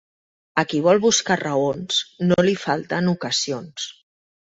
A 0.61 0.63
qui 0.71 0.81
vol 0.87 1.01
buscar 1.03 1.37
raons 1.43 2.01
no 2.33 2.41
li 2.49 2.59
falten 2.67 3.15
ocasions. 3.17 3.91